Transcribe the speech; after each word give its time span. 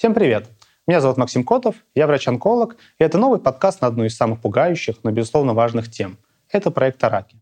Всем 0.00 0.14
привет! 0.14 0.48
Меня 0.86 1.02
зовут 1.02 1.18
Максим 1.18 1.44
Котов, 1.44 1.74
я 1.94 2.06
врач-онколог, 2.06 2.78
и 2.98 3.04
это 3.04 3.18
новый 3.18 3.38
подкаст 3.38 3.82
на 3.82 3.86
одну 3.86 4.04
из 4.04 4.16
самых 4.16 4.40
пугающих, 4.40 4.96
но, 5.02 5.10
безусловно, 5.10 5.52
важных 5.52 5.90
тем. 5.90 6.16
Это 6.48 6.70
проект 6.70 7.04
о 7.04 7.10
раке. 7.10 7.36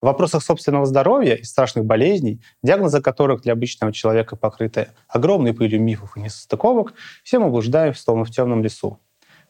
В 0.00 0.06
вопросах 0.06 0.42
собственного 0.42 0.86
здоровья 0.86 1.34
и 1.34 1.42
страшных 1.42 1.84
болезней, 1.84 2.40
диагнозы 2.62 3.02
которых 3.02 3.42
для 3.42 3.52
обычного 3.52 3.92
человека 3.92 4.36
покрыты 4.36 4.88
огромной 5.06 5.52
пылью 5.52 5.82
мифов 5.82 6.16
и 6.16 6.20
несостыковок, 6.20 6.94
все 7.22 7.38
мы 7.38 7.50
блуждаем 7.50 7.94
словно 7.94 8.24
в 8.24 8.30
темном 8.30 8.62
лесу. 8.62 8.98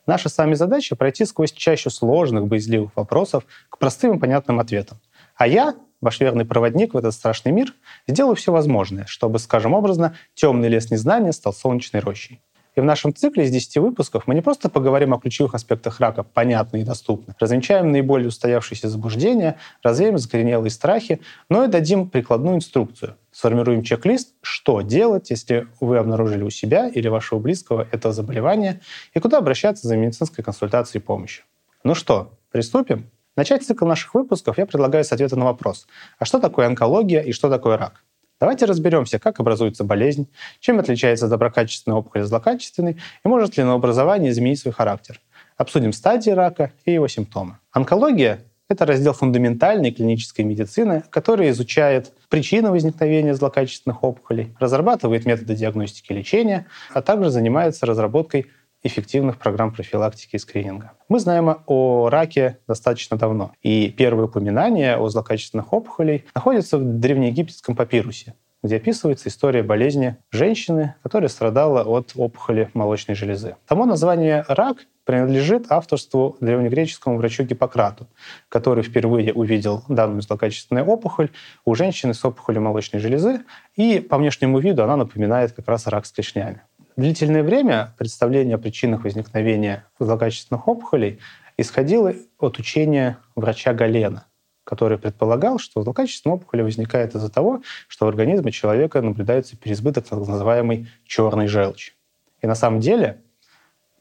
Наша 0.05 0.31
с 0.31 0.39
вами 0.39 0.55
задача— 0.55 0.97
пройти 0.97 1.25
сквозь 1.25 1.53
чащу 1.53 1.91
сложных, 1.91 2.49
боязливых 2.49 2.91
вопросов 2.97 3.45
к 3.69 3.79
простым 3.79 4.17
и 4.17 4.19
понятным 4.19 4.59
ответам. 4.59 4.99
А 5.37 5.47
я, 5.47 5.77
ваш 6.03 6.21
верный 6.21 6.45
проводник 6.45 6.93
в 6.93 6.97
этот 6.99 7.15
страшный 7.15 7.53
мир, 7.53 7.73
сделаю 8.07 8.37
все 8.37 8.53
возможное, 8.53 9.07
чтобы, 9.07 9.39
скажем 9.39 9.73
образно, 9.73 10.15
темный 10.35 10.69
лес 10.69 10.91
незнания 10.91 11.33
стал 11.33 11.55
солнечной 11.55 12.03
рощей. 12.03 12.43
И 12.75 12.81
в 12.81 12.85
нашем 12.85 13.15
цикле 13.15 13.45
из 13.45 13.51
10 13.51 13.77
выпусков 13.79 14.27
мы 14.27 14.35
не 14.35 14.41
просто 14.41 14.71
поговорим 14.71 15.13
о 15.13 15.19
ключевых 15.19 15.55
аспектах 15.55 16.01
рака, 16.01 16.23
понятно 16.23 16.79
и 16.79 16.85
доступно, 16.85 17.37
развенчаем 17.39 17.93
наиболее 17.93 18.29
устоявшиеся 18.29 18.89
заблуждения, 18.89 19.59
развеем 19.83 20.17
закоренелые 20.17 20.71
страхи, 20.71 21.21
но 21.51 21.65
и 21.65 21.69
дадим 21.69 22.09
прикладную 22.09 22.57
инструкцию. 22.57 23.17
Сформируем 23.31 23.83
чек-лист, 23.83 24.35
что 24.41 24.81
делать, 24.81 25.29
если 25.29 25.69
вы 25.81 25.99
обнаружили 25.99 26.43
у 26.43 26.51
себя 26.51 26.89
или 26.89 27.09
вашего 27.09 27.39
близкого 27.39 27.87
это 27.93 28.13
заболевание, 28.13 28.81
и 29.13 29.21
куда 29.21 29.39
обращаться 29.39 29.87
за 29.87 29.97
медицинской 29.97 30.43
консультацией 30.43 31.03
и 31.03 31.05
помощью. 31.05 31.45
Ну 31.85 31.95
что, 31.95 32.39
приступим? 32.51 33.11
Начать 33.35 33.65
цикл 33.65 33.87
наших 33.87 34.15
выпусков 34.15 34.59
я 34.59 34.67
предлагаю 34.67 35.05
с 35.05 35.13
ответа 35.13 35.37
на 35.37 35.47
вопрос, 35.47 35.87
а 36.19 36.27
что 36.27 36.39
такое 36.39 36.67
онкология 36.67 37.23
и 37.23 37.33
что 37.33 37.49
такое 37.49 37.79
рак? 37.79 38.05
Давайте 38.39 38.67
разберемся, 38.67 39.19
как 39.19 39.41
образуется 39.41 39.85
болезнь, 39.85 40.29
чем 40.61 40.79
отличается 40.79 41.29
доброкачественная 41.29 41.97
опухоль 41.97 42.23
от 42.23 42.29
злокачественной 42.29 42.99
и 43.25 43.29
может 43.29 43.57
ли 43.57 43.63
новообразование 43.63 44.33
изменить 44.33 44.59
свой 44.59 44.75
характер. 44.75 45.19
Обсудим 45.57 45.95
стадии 45.95 46.31
рака 46.31 46.73
и 46.85 46.93
его 46.93 47.09
симптомы. 47.09 47.57
Онкология— 47.71 48.41
это 48.69 48.85
раздел 48.85 49.15
фундаментальной 49.15 49.93
клинической 49.93 50.45
медицины, 50.45 51.03
который 51.09 51.49
изучает 51.51 52.13
причины 52.29 52.71
возникновения 52.71 53.35
злокачественных 53.35 54.05
опухолей, 54.05 54.55
разрабатывает 54.59 55.25
методы 55.25 55.55
диагностики 55.55 56.13
и 56.13 56.17
лечения, 56.17 56.67
а 56.93 57.01
также 57.01 57.31
занимается 57.31 57.87
разработкой 57.87 58.49
эффективных 58.83 59.39
программ 59.39 59.73
профилактики 59.73 60.37
и 60.37 60.39
скрининга. 60.39 60.93
Мы 61.09 61.21
знаем 61.21 61.57
о 61.67 62.09
раке 62.11 62.59
достаточно 62.67 63.17
давно, 63.17 63.53
и 63.63 63.91
первые 63.91 64.27
упоминания 64.27 64.97
о 64.97 65.09
злокачественных 65.09 65.73
опухолей 65.73 66.25
находятся 66.35 66.79
в 66.79 66.99
древнеегипетском 67.01 67.77
папирусе, 67.77 68.35
где 68.63 68.77
описывается 68.77 69.29
история 69.29 69.63
болезни 69.63 70.17
женщины, 70.31 70.95
которая 71.03 71.29
страдала 71.29 71.83
от 71.83 72.13
опухоли 72.15 72.71
молочной 72.75 73.15
железы. 73.17 73.57
Само 73.69 73.87
название 73.87 74.45
«рак» 74.49 74.79
принадлежит 75.05 75.67
авторству 75.71 76.37
древнегреческому 76.41 77.17
врачу 77.17 77.43
Гиппократу, 77.43 78.07
который 78.49 78.85
впервые 78.85 79.33
увидел 79.33 79.83
данную 79.89 80.23
злокачественную 80.23 80.87
опухоль 80.87 81.31
у 81.65 81.75
женщины 81.75 82.15
с 82.15 82.25
опухолью 82.25 82.63
молочной 82.63 83.01
железы, 83.01 83.41
и 83.75 83.99
по 83.99 84.17
внешнему 84.17 84.61
виду 84.61 84.85
она 84.85 84.97
напоминает 84.97 85.53
как 85.53 85.67
раз 85.67 85.89
рак 85.89 86.07
с 86.07 86.13
клешнями. 86.13 86.63
Длительное 86.97 87.43
время 87.43 87.95
представление 87.97 88.57
о 88.57 88.59
причинах 88.59 89.05
возникновения 89.05 89.87
злокачественных 89.99 90.69
опухолей 90.69 91.21
исходило 91.57 92.13
от 92.39 92.59
учения 92.59 93.19
врача 93.35 93.73
Галена, 93.73 94.27
который 94.65 94.99
предполагал, 94.99 95.59
что 95.59 95.83
злокачественная 95.83 96.37
опухоль 96.37 96.63
возникает 96.63 97.15
из-за 97.15 97.31
того, 97.31 97.63
что 97.89 98.05
в 98.05 98.09
организме 98.09 98.53
человека 98.53 99.01
наблюдается 99.01 99.57
переизбыток 99.57 100.05
так 100.05 100.19
называемой 100.19 100.89
черной 101.07 101.47
желчи. 101.47 101.95
И 102.43 102.47
на 102.47 102.55
самом 102.55 102.81
деле 102.81 103.23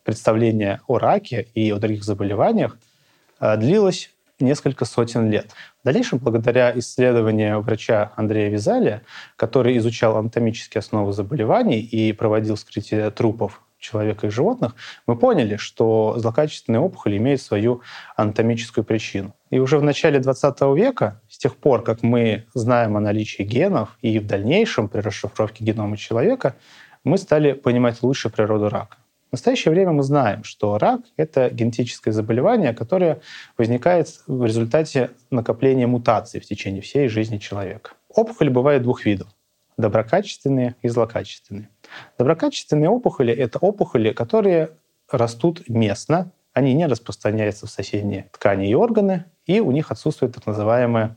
представление 0.03 0.81
о 0.87 0.97
раке 0.97 1.47
и 1.53 1.71
о 1.71 1.77
других 1.77 2.03
заболеваниях 2.03 2.77
э, 3.39 3.55
длилось 3.55 4.11
несколько 4.43 4.85
сотен 4.85 5.29
лет. 5.29 5.51
В 5.81 5.85
дальнейшем, 5.85 6.19
благодаря 6.19 6.71
исследованию 6.77 7.61
врача 7.61 8.11
Андрея 8.15 8.49
Визалия, 8.49 9.01
который 9.35 9.77
изучал 9.77 10.17
анатомические 10.17 10.79
основы 10.79 11.13
заболеваний 11.13 11.79
и 11.79 12.13
проводил 12.13 12.55
вскрытие 12.55 13.09
трупов 13.11 13.61
человека 13.81 14.27
и 14.27 14.29
животных, 14.29 14.75
мы 15.07 15.17
поняли, 15.17 15.57
что 15.57 16.15
злокачественные 16.17 16.79
опухоли 16.79 17.17
имеют 17.17 17.41
свою 17.41 17.81
анатомическую 18.15 18.85
причину. 18.85 19.33
И 19.49 19.59
уже 19.59 19.77
в 19.77 19.83
начале 19.83 20.19
20 20.19 20.61
века, 20.75 21.19
с 21.27 21.37
тех 21.37 21.57
пор, 21.57 21.83
как 21.83 22.03
мы 22.03 22.45
знаем 22.53 22.95
о 22.95 22.99
наличии 23.01 23.43
генов, 23.43 23.97
и 24.01 24.19
в 24.19 24.27
дальнейшем 24.27 24.87
при 24.87 25.01
расшифровке 25.01 25.63
генома 25.65 25.97
человека, 25.97 26.55
мы 27.03 27.17
стали 27.17 27.53
понимать 27.53 28.03
лучше 28.03 28.29
природу 28.29 28.69
рака. 28.69 28.97
В 29.31 29.35
настоящее 29.35 29.71
время 29.71 29.93
мы 29.93 30.03
знаем, 30.03 30.43
что 30.43 30.77
рак— 30.77 31.03
это 31.15 31.49
генетическое 31.49 32.11
заболевание, 32.11 32.73
которое 32.73 33.21
возникает 33.57 34.21
в 34.27 34.43
результате 34.43 35.11
накопления 35.29 35.87
мутаций 35.87 36.41
в 36.41 36.45
течение 36.45 36.81
всей 36.81 37.07
жизни 37.07 37.37
человека. 37.37 37.91
Опухоли 38.09 38.49
бывают 38.49 38.83
двух 38.83 39.05
видов— 39.05 39.29
доброкачественные 39.77 40.75
и 40.81 40.89
злокачественные. 40.89 41.69
Доброкачественные 42.17 42.89
опухоли— 42.89 43.33
это 43.45 43.57
опухоли, 43.57 44.11
которые 44.11 44.71
растут 45.09 45.63
местно, 45.69 46.33
они 46.51 46.73
не 46.73 46.85
распространяются 46.85 47.67
в 47.67 47.69
соседние 47.69 48.27
ткани 48.33 48.69
и 48.69 48.73
органы, 48.73 49.23
и 49.45 49.61
у 49.61 49.71
них 49.71 49.91
отсутствует 49.91 50.35
так 50.35 50.45
называемое 50.45 51.15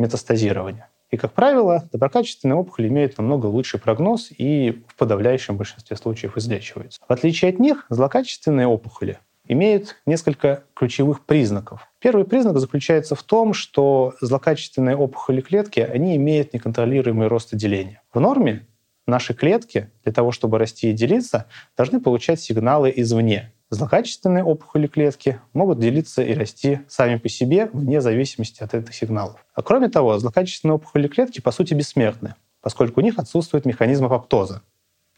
метастазирование. 0.00 0.88
И, 1.12 1.18
как 1.18 1.34
правило, 1.34 1.88
доброкачественные 1.92 2.56
опухоли 2.56 2.88
имеют 2.88 3.18
намного 3.18 3.44
лучший 3.44 3.78
прогноз 3.78 4.30
и 4.36 4.82
в 4.88 4.96
подавляющем 4.96 5.58
большинстве 5.58 5.94
случаев 5.96 6.38
излечиваются. 6.38 7.00
В 7.06 7.12
отличие 7.12 7.50
от 7.50 7.58
них, 7.58 7.84
злокачественные 7.90 8.66
опухоли 8.66 9.18
имеют 9.46 9.96
несколько 10.06 10.64
ключевых 10.74 11.26
признаков. 11.26 11.86
Первый 11.98 12.24
признак 12.24 12.58
заключается 12.58 13.14
в 13.14 13.22
том, 13.22 13.52
что 13.52 14.14
злокачественные 14.22 14.96
опухоли 14.96 15.42
клетки, 15.42 15.80
они 15.80 16.16
имеют 16.16 16.54
неконтролируемый 16.54 17.28
рост 17.28 17.52
и 17.52 17.56
деление. 17.56 18.00
В 18.14 18.18
норме 18.18 18.66
наши 19.06 19.34
клетки 19.34 19.90
для 20.04 20.12
того, 20.12 20.32
чтобы 20.32 20.58
расти 20.58 20.90
и 20.90 20.94
делиться, 20.94 21.46
должны 21.76 22.00
получать 22.00 22.40
сигналы 22.40 22.90
извне. 22.96 23.52
Злокачественные 23.72 24.44
опухоли 24.44 24.86
клетки 24.86 25.40
могут 25.54 25.78
делиться 25.78 26.22
и 26.22 26.34
расти 26.34 26.80
сами 26.88 27.16
по 27.16 27.30
себе 27.30 27.70
вне 27.72 28.02
зависимости 28.02 28.62
от 28.62 28.74
этих 28.74 28.94
сигналов. 28.94 29.46
А 29.54 29.62
кроме 29.62 29.88
того, 29.88 30.18
злокачественные 30.18 30.74
опухоли 30.74 31.08
клетки 31.08 31.40
по 31.40 31.52
сути 31.52 31.72
бессмертны, 31.72 32.34
поскольку 32.60 33.00
у 33.00 33.02
них 33.02 33.18
отсутствует 33.18 33.64
механизм 33.64 34.04
апоптоза, 34.04 34.60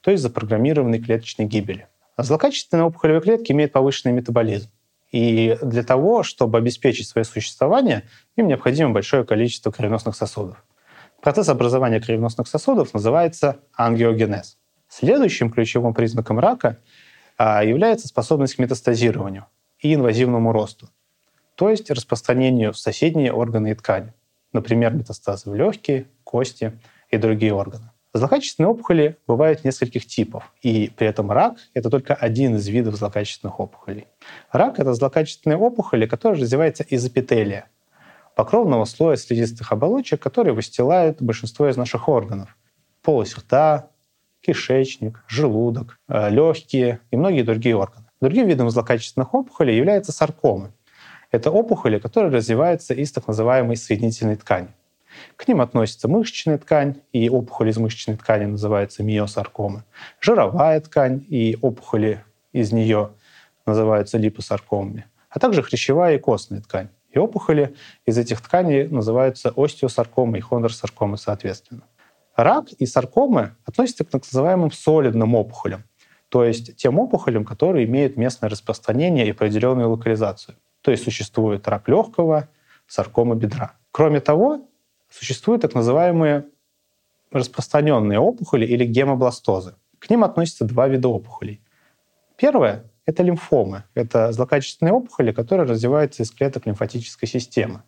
то 0.03 0.13
есть 0.13 0.23
запрограммированной 0.23 1.01
клеточной 1.01 1.47
гибели. 1.47 1.89
А 2.15 2.23
злокачественные 2.23 2.85
опухолевые 2.85 3.23
клетки 3.23 3.51
имеют 3.51 3.73
повышенный 3.73 4.15
метаболизм. 4.15 4.71
И 5.11 5.59
для 5.61 5.83
того, 5.83 6.23
чтобы 6.23 6.57
обеспечить 6.57 7.09
свое 7.09 7.25
существование, 7.25 8.05
им 8.37 8.47
необходимо 8.47 8.91
большое 8.91 9.25
количество 9.25 9.73
кровеносных 9.73 10.15
сосудов. 10.15 10.65
Процесс 11.21 11.49
образования 11.49 12.01
кровеносных 12.01 12.47
сосудов 12.47 12.95
называется 12.95 13.57
ангиогенез. 13.73 14.59
Следующим 14.89 15.51
ключевым 15.51 15.93
признаком 15.93 16.39
рака 16.39 16.79
является 17.39 18.09
способность 18.09 18.57
к 18.57 18.59
метастазированию 18.59 19.47
и 19.79 19.95
инвазивному 19.95 20.53
росту, 20.53 20.89
то 21.55 21.71
есть 21.71 21.91
распространению 21.91 22.73
в 22.73 22.79
соседние 22.79 23.33
органы 23.33 23.73
и 23.73 23.75
ткани, 23.75 24.13
например, 24.53 24.95
метастазы 24.95 25.51
в 25.51 25.55
легкие, 25.55 26.07
кости 26.25 26.79
и 27.11 27.17
другие 27.17 27.53
органы. 27.53 27.91
Злокачественные 28.13 28.71
опухоли 28.71 29.19
бывают 29.27 29.65
нескольких 29.65 30.07
типов, 30.07 30.53
и 30.63 30.93
при 30.97 31.09
этом 31.09 31.33
рак— 31.33 31.57
это 31.75 31.91
только 31.91 32.15
один 32.15 32.55
из 32.55 32.69
видов 32.69 32.95
злокачественных 32.95 33.59
опухолей. 33.59 34.07
Рак— 34.53 34.79
это 34.79 34.95
злокачественные 34.95 35.57
опухоли, 35.57 36.07
которые 36.07 36.41
развиваются 36.41 36.85
из 36.85 37.05
эпителия, 37.05 37.69
покровного 38.37 38.85
слоя 38.85 39.17
слизистых 39.17 39.73
оболочек, 39.73 40.23
которые 40.23 40.55
выстилают 40.55 41.21
большинство 41.21 41.69
из 41.69 41.77
наших 41.77 42.09
органов. 42.09 42.57
Полость 43.03 43.37
рта, 43.37 43.91
кишечник, 44.45 45.25
желудок, 45.29 45.99
э, 46.09 46.31
легкие 46.31 47.01
и 47.11 47.17
многие 47.17 47.43
другие 47.43 47.77
органы. 47.77 48.07
Другим 48.21 48.47
видом 48.47 48.71
злокачественных 48.71 49.35
опухолей 49.35 49.77
являются 49.77 50.13
саркомы. 50.13 50.73
Это 51.31 51.51
опухоли, 51.51 51.99
которые 51.99 52.33
развиваются 52.33 52.95
из 52.95 53.13
так 53.13 53.27
называемой 53.27 53.77
соединительной 53.77 54.37
ткани. 54.37 54.69
К 55.37 55.49
ним 55.49 55.61
относится 55.61 56.09
мышечная 56.09 56.59
ткань, 56.59 56.97
и 57.13 57.29
опухоли 57.29 57.71
из 57.71 57.79
мышечной 57.79 58.17
ткани 58.17 58.47
называются 58.47 59.03
миосаркомы, 59.03 59.85
жировая 60.21 60.81
ткань, 60.81 61.25
и 61.29 61.57
опухоли 61.61 62.25
из 62.53 62.73
нее 62.73 63.11
называются 63.67 64.19
липосаркомами, 64.19 65.07
а 65.29 65.39
также 65.39 65.63
хрящевая 65.63 66.17
и 66.17 66.19
костная 66.19 66.61
ткань. 66.61 66.89
И 67.11 67.19
опухоли 67.19 67.75
из 68.07 68.19
этих 68.19 68.41
тканей 68.41 68.89
называются 68.89 69.53
остеосаркомы 69.57 70.39
и 70.39 70.41
хондросаркомы 70.41 71.17
соответственно. 71.17 71.83
Рак 72.37 72.73
и 72.73 72.87
саркомы 72.87 73.55
относятся 73.65 74.05
к 74.05 74.11
так 74.11 74.23
называемым 74.25 74.73
солидным 74.73 75.35
опухолям, 75.35 75.85
то 76.29 76.45
есть 76.45 76.77
тем 76.77 76.99
опухолям, 76.99 77.45
которые 77.45 77.87
имеют 77.87 78.17
местное 78.17 78.51
распространение 78.51 79.27
и 79.27 79.31
определенную 79.31 79.89
локализацию. 79.91 80.57
То 80.81 80.91
есть 80.91 81.05
существует 81.05 81.67
рак 81.69 81.89
легкого, 81.89 82.49
саркома 82.87 83.37
бедра. 83.37 83.77
Кроме 83.93 84.21
того, 84.21 84.69
существуют 85.09 85.63
так 85.63 85.75
называемые 85.75 86.47
распространенные 87.31 88.19
опухоли 88.19 88.67
или 88.67 88.85
гемобластозы. 88.85 89.77
К 90.01 90.11
ним 90.11 90.25
относятся 90.25 90.65
два 90.65 90.89
вида 90.89 91.09
опухолей. 91.09 91.63
Первое— 92.37 92.91
это 93.07 93.23
лимфомы. 93.23 93.85
Это 93.95 94.33
злокачественные 94.33 94.93
опухоли, 94.93 95.33
которые 95.33 95.69
развиваются 95.69 96.23
из 96.23 96.31
клеток 96.31 96.67
лимфатической 96.67 97.29
системы, 97.29 97.83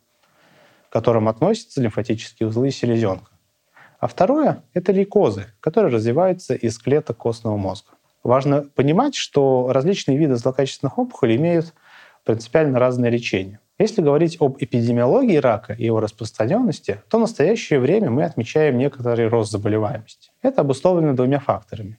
к 0.88 0.92
которым 0.92 1.28
относятся 1.28 1.82
лимфатические 1.82 2.48
узлы 2.48 2.68
и 2.68 2.70
селезенка. 2.70 3.35
А 3.98 4.06
второе— 4.06 4.62
это 4.74 4.92
лейкозы, 4.92 5.46
которые 5.60 5.92
развиваются 5.92 6.54
из 6.54 6.78
клеток 6.78 7.16
костного 7.16 7.56
мозга. 7.56 7.92
Важно 8.22 8.62
понимать, 8.62 9.14
что 9.14 9.68
различные 9.70 10.18
виды 10.18 10.36
злокачественных 10.36 10.98
опухолей 10.98 11.36
имеют 11.36 11.72
принципиально 12.24 12.78
разное 12.78 13.08
лечение. 13.08 13.60
Если 13.78 14.02
говорить 14.02 14.38
об 14.40 14.56
эпидемиологии 14.58 15.36
рака 15.36 15.74
и 15.74 15.84
его 15.84 16.00
распространенности, 16.00 17.02
то 17.08 17.18
в 17.18 17.20
настоящее 17.20 17.78
время 17.78 18.10
мы 18.10 18.24
отмечаем 18.24 18.78
некоторый 18.78 19.28
рост 19.28 19.52
заболеваемости. 19.52 20.30
Это 20.42 20.62
обусловлено 20.62 21.12
двумя 21.12 21.38
факторами. 21.38 21.98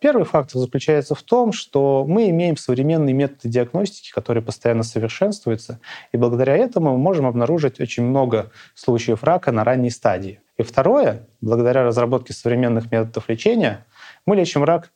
Первый 0.00 0.24
фактор 0.24 0.60
заключается 0.60 1.14
в 1.14 1.22
том, 1.22 1.52
что 1.52 2.04
мы 2.06 2.28
имеем 2.30 2.56
современные 2.56 3.14
методы 3.14 3.48
диагностики, 3.48 4.12
которые 4.12 4.42
постоянно 4.42 4.82
совершенствуются, 4.82 5.80
и 6.12 6.16
благодаря 6.16 6.56
этому 6.56 6.92
мы 6.92 6.98
можем 6.98 7.26
обнаружить 7.26 7.80
очень 7.80 8.04
много 8.04 8.50
случаев 8.74 9.22
рака 9.22 9.52
на 9.52 9.64
ранней 9.64 9.90
стадии. 9.90 10.40
И 10.58 10.62
второе, 10.62 11.26
благодаря 11.40 11.84
разработке 11.84 12.32
современных 12.32 12.90
методов 12.90 13.28
лечения, 13.28 13.84
мы 14.24 14.36
лечим 14.36 14.64
рак 14.64 14.90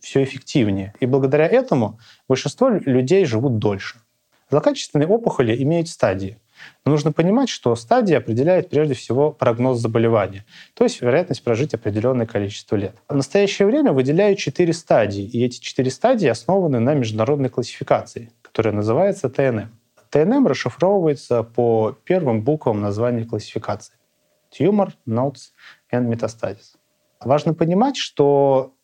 все 0.00 0.22
эффективнее. 0.22 0.94
И 1.00 1.06
благодаря 1.06 1.46
этому 1.46 1.98
большинство 2.28 2.68
людей 2.68 3.24
живут 3.24 3.58
дольше. 3.58 3.96
Злокачественные 4.50 5.08
опухоли 5.08 5.60
имеют 5.62 5.88
стадии. 5.88 6.38
Но 6.84 6.92
нужно 6.92 7.12
понимать, 7.12 7.48
что 7.48 7.74
стадия 7.74 8.18
определяет 8.18 8.70
прежде 8.70 8.94
всего 8.94 9.32
прогноз 9.32 9.80
заболевания, 9.80 10.44
то 10.74 10.84
есть 10.84 11.00
вероятность 11.00 11.42
прожить 11.42 11.74
определенное 11.74 12.26
количество 12.26 12.76
лет. 12.76 12.94
В 13.08 13.16
настоящее 13.16 13.66
время 13.66 13.92
выделяют 13.92 14.38
четыре 14.38 14.72
стадии, 14.72 15.24
и 15.24 15.44
эти 15.44 15.60
четыре 15.60 15.90
стадии 15.90 16.28
основаны 16.28 16.78
на 16.78 16.94
международной 16.94 17.48
классификации, 17.48 18.30
которая 18.42 18.74
называется 18.74 19.28
ТНМ. 19.28 19.70
ТНМ 20.10 20.46
расшифровывается 20.46 21.42
по 21.42 21.96
первым 22.04 22.42
буквам 22.42 22.80
названия 22.80 23.24
классификации. 23.24 23.94
Tumor, 24.58 24.92
Nodes 25.06 25.52
and 25.92 26.08
Metastasis. 26.08 26.76
Важно 27.20 27.54
понимать, 27.54 27.96
что 27.96 28.74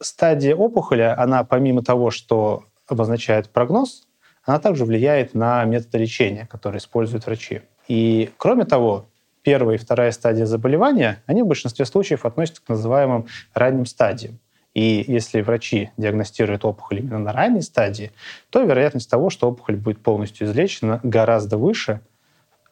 стадия 0.00 0.54
опухоли, 0.54 1.02
она 1.02 1.44
помимо 1.44 1.82
того, 1.82 2.10
что 2.10 2.64
обозначает 2.86 3.50
прогноз, 3.50 4.08
она 4.44 4.58
также 4.58 4.84
влияет 4.84 5.34
на 5.34 5.64
методы 5.64 5.98
лечения, 5.98 6.46
которые 6.46 6.78
используют 6.78 7.26
врачи. 7.26 7.62
И 7.88 8.30
кроме 8.36 8.64
того, 8.64 9.06
первая 9.42 9.76
и 9.76 9.78
вторая 9.78 10.12
стадия 10.12 10.46
заболевания, 10.46 11.22
они 11.26 11.42
в 11.42 11.46
большинстве 11.46 11.84
случаев 11.84 12.24
относятся 12.24 12.62
к 12.62 12.68
называемым 12.68 13.26
ранним 13.54 13.86
стадиям. 13.86 14.38
И 14.72 15.04
если 15.06 15.40
врачи 15.40 15.90
диагностируют 15.96 16.64
опухоль 16.64 17.00
именно 17.00 17.18
на 17.18 17.32
ранней 17.32 17.62
стадии, 17.62 18.12
то 18.50 18.62
вероятность 18.62 19.10
того, 19.10 19.28
что 19.28 19.48
опухоль 19.48 19.76
будет 19.76 20.00
полностью 20.00 20.46
излечена, 20.46 21.00
гораздо 21.02 21.58
выше, 21.58 22.00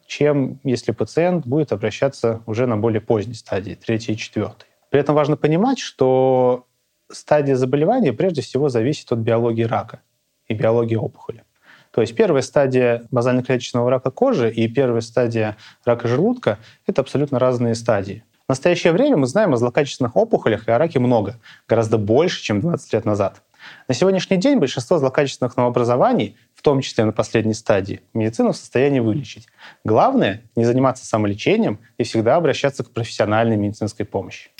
чем 0.09 0.59
если 0.63 0.91
пациент 0.91 1.45
будет 1.45 1.71
обращаться 1.71 2.41
уже 2.47 2.65
на 2.65 2.77
более 2.77 2.99
поздней 2.99 3.35
стадии, 3.35 3.75
третьей 3.75 4.15
и 4.15 4.17
четвертой. 4.17 4.67
При 4.89 4.99
этом 4.99 5.13
важно 5.13 5.37
понимать, 5.37 5.77
что 5.77 6.65
стадия 7.11 7.55
заболевания 7.55 8.11
прежде 8.11 8.41
всего 8.41 8.69
зависит 8.69 9.11
от 9.11 9.19
биологии 9.19 9.63
рака 9.63 10.01
и 10.47 10.55
биологии 10.55 10.95
опухоли. 10.95 11.43
То 11.91 12.01
есть 12.01 12.15
первая 12.15 12.41
стадия 12.41 13.07
базально-клеточного 13.11 13.87
рака 13.87 14.09
кожи 14.09 14.51
и 14.51 14.67
первая 14.67 15.01
стадия 15.01 15.57
рака 15.85 16.07
желудка— 16.07 16.57
это 16.87 17.01
абсолютно 17.01 17.37
разные 17.37 17.75
стадии. 17.75 18.23
В 18.47 18.49
настоящее 18.49 18.93
время 18.93 19.17
мы 19.17 19.27
знаем 19.27 19.53
о 19.53 19.57
злокачественных 19.57 20.15
опухолях 20.15 20.67
и 20.67 20.71
о 20.71 20.79
раке 20.79 20.97
много, 20.97 21.35
гораздо 21.67 21.99
больше, 21.99 22.41
чем 22.41 22.61
20 22.61 22.93
лет 22.93 23.05
назад. 23.05 23.43
На 23.87 23.93
сегодняшний 23.93 24.37
день 24.37 24.59
большинство 24.59 24.97
злокачественных 24.97 25.57
новообразований, 25.57 26.37
в 26.55 26.61
том 26.61 26.81
числе 26.81 27.05
на 27.05 27.11
последней 27.11 27.53
стадии, 27.53 28.01
медицина 28.13 28.51
в 28.51 28.57
состоянии 28.57 28.99
вылечить. 28.99 29.47
Главное— 29.83 30.43
не 30.55 30.65
заниматься 30.65 31.05
самолечением 31.05 31.79
и 31.97 32.03
всегда 32.03 32.35
обращаться 32.35 32.83
к 32.83 32.91
профессиональной 32.91 33.57
медицинской 33.57 34.05
помощи. 34.05 34.51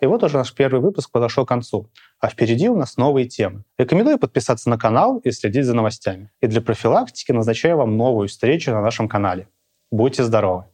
И 0.00 0.06
вот 0.06 0.22
уже 0.22 0.38
наш 0.38 0.54
первый 0.54 0.80
выпуск 0.80 1.10
подошел 1.10 1.44
к 1.44 1.48
концу. 1.48 1.88
А 2.20 2.28
впереди 2.28 2.68
у 2.68 2.76
нас 2.76 2.96
новые 2.96 3.28
темы. 3.28 3.64
Рекомендую 3.78 4.18
подписаться 4.18 4.70
на 4.70 4.78
канал 4.78 5.18
и 5.18 5.30
следить 5.30 5.66
за 5.66 5.74
новостями. 5.74 6.30
И 6.40 6.46
для 6.46 6.62
профилактики 6.62 7.32
назначаю 7.32 7.76
вам 7.76 7.96
новую 7.96 8.28
встречу 8.28 8.70
на 8.70 8.80
нашем 8.80 9.08
канале. 9.08 9.46
Будьте 9.90 10.24
здоровы! 10.24 10.69